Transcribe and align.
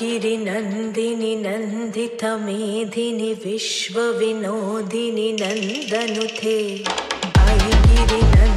गिरिनन्दिनि 0.00 1.34
नन्दितमेधिनि 1.44 3.32
विश्वविनोदिनि 3.44 5.28
नन्दनुते। 5.32 6.56
अयि 7.46 7.74
गिरिनन्दिनि 7.88 8.51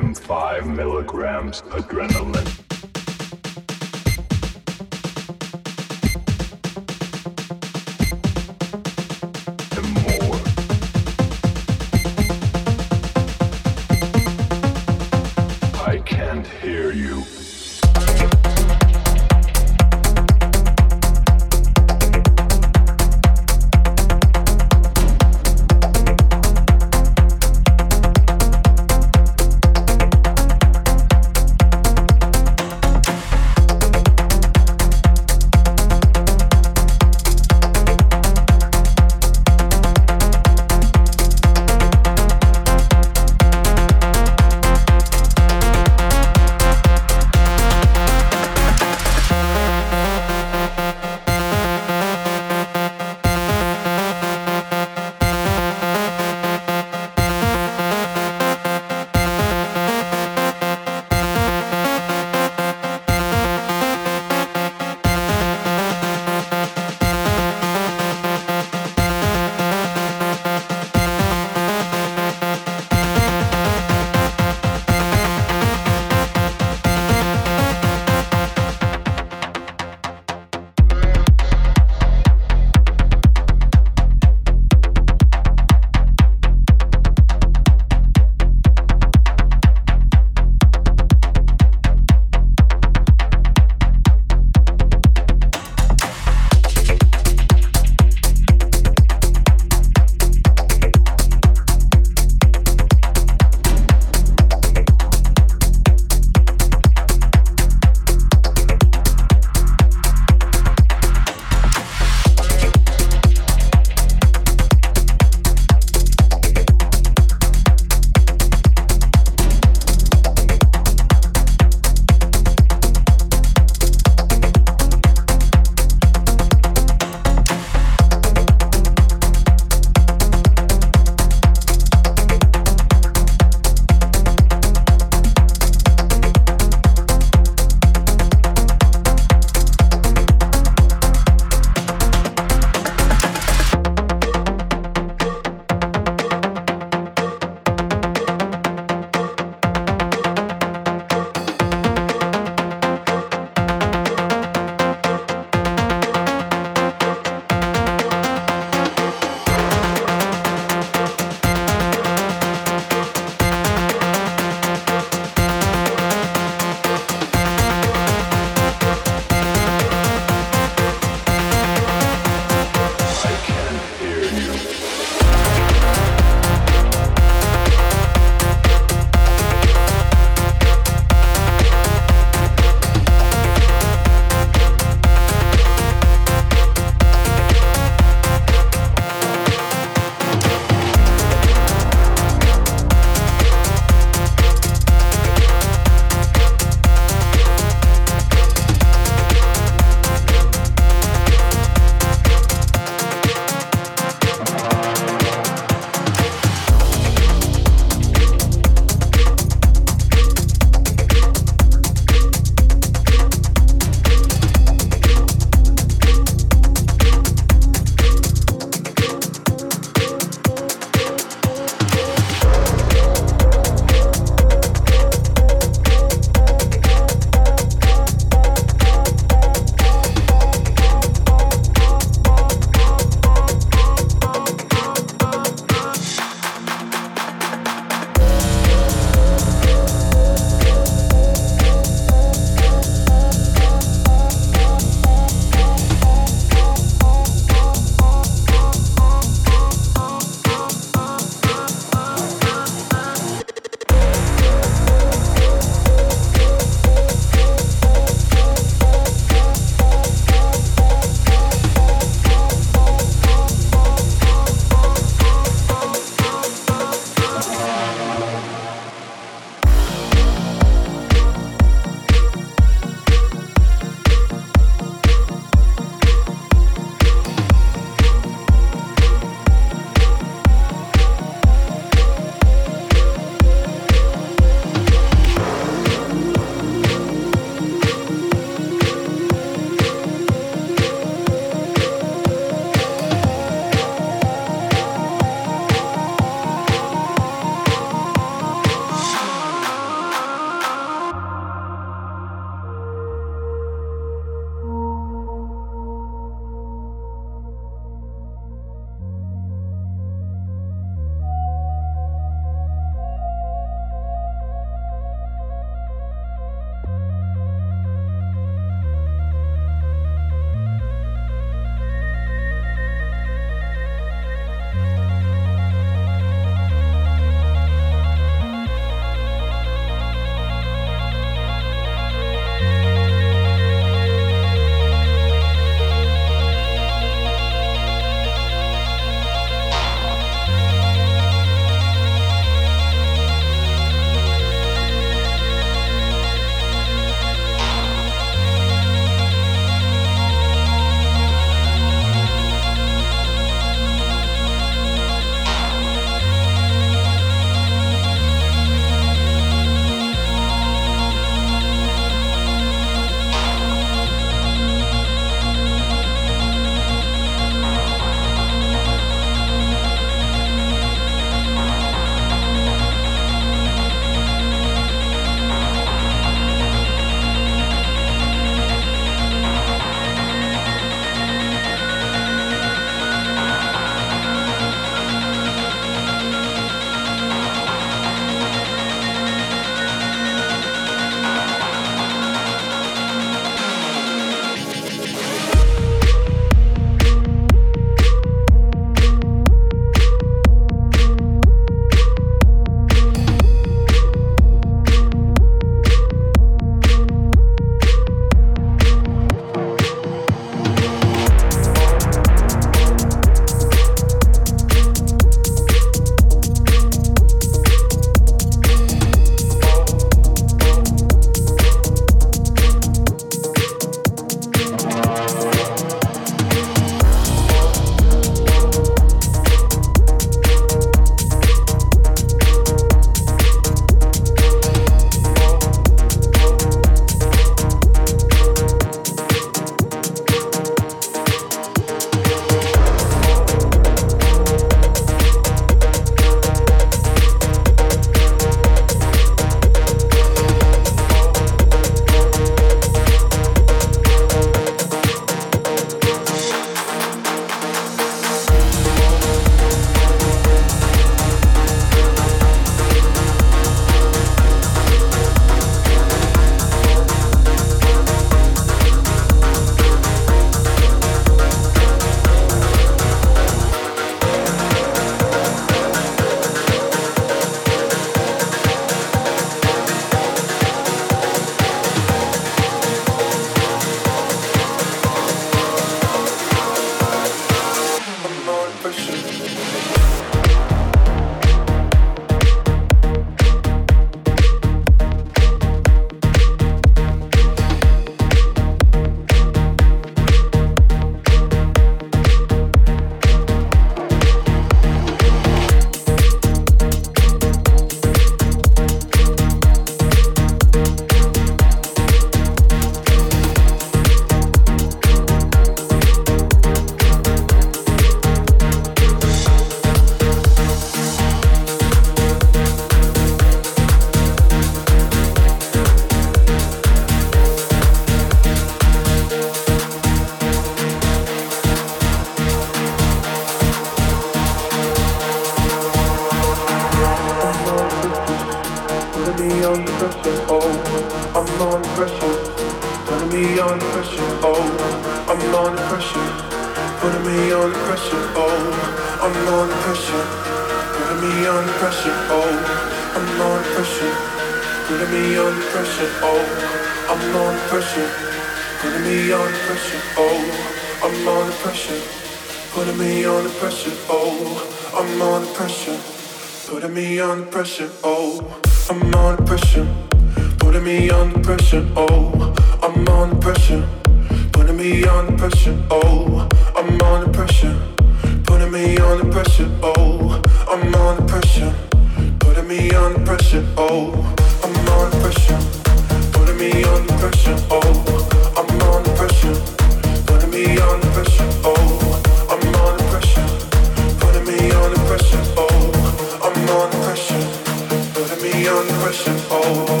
oh. 599.73 600.00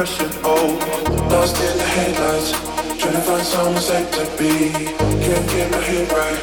Under. 0.00 0.40
Oh, 0.44 1.28
lost 1.30 1.56
in 1.60 1.76
the 1.76 1.84
headlights, 1.84 2.52
trying 2.98 3.14
to 3.14 3.20
find 3.20 3.44
somewhere 3.44 3.80
safe 3.80 4.10
to 4.12 4.24
be. 4.38 4.70
Can't 5.24 5.48
get 5.50 5.70
my 5.70 5.78
head 5.78 6.10
right. 6.12 6.40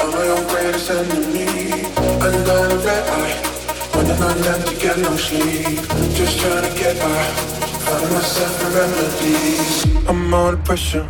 I'm 0.00 0.10
my 0.10 0.26
own 0.28 0.46
greatest 0.48 0.90
enemy. 0.90 1.44
Red 2.84 3.08
eye, 3.08 3.34
running 3.94 4.22
on 4.22 4.38
empty, 4.44 4.74
got 4.82 4.98
no 4.98 5.16
sleep. 5.16 5.80
Just 6.16 6.38
trying 6.40 6.62
to 6.62 6.78
get 6.78 6.98
by. 6.98 7.24
Find 7.84 8.12
myself 8.12 8.74
remedies. 8.74 10.08
I'm 10.08 10.32
under 10.32 10.62
pressure, 10.62 11.06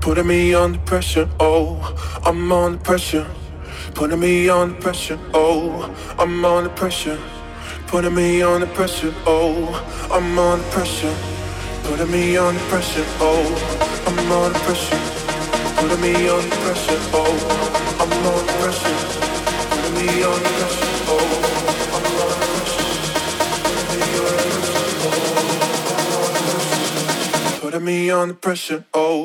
putting 0.00 0.26
me 0.26 0.54
under 0.54 0.78
pressure. 0.78 1.28
Oh, 1.40 1.94
I'm 2.24 2.50
under 2.52 2.78
pressure, 2.78 3.26
putting 3.94 4.20
me 4.20 4.48
under 4.48 4.74
pressure. 4.80 5.18
Oh, 5.34 5.94
I'm 6.18 6.44
under 6.44 6.70
pressure, 6.70 7.18
putting 7.86 8.14
me 8.14 8.42
under 8.42 8.66
pressure. 8.66 9.14
Oh, 9.26 9.84
I'm 10.10 10.38
under 10.38 10.64
pressure, 10.70 11.14
putting 11.84 12.10
me 12.10 12.36
under 12.38 12.60
pressure. 12.70 13.04
Oh, 13.20 13.44
I'm 14.06 14.32
under 14.32 14.58
pressure, 14.60 14.98
putting 15.76 16.00
me 16.00 16.28
under 16.28 16.56
pressure. 16.64 16.98
Oh, 17.12 17.36
I'm 18.00 18.12
under 18.26 18.52
pressure, 18.60 18.98
putting 19.70 19.94
me 19.94 20.08
under 20.24 20.48
pressure. 20.58 20.92
Oh, 21.12 21.28
I'm 21.94 22.06
under 22.24 22.46
pressure, 22.54 22.88
putting 27.60 27.84
me 27.84 28.10
under 28.10 28.34
pressure, 28.34 28.84
oh. 28.94 29.17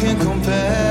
Can 0.00 0.18
compare 0.18 0.89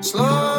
Slow 0.00 0.57